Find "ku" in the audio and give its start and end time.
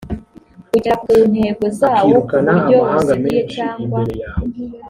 1.03-1.11, 2.29-2.35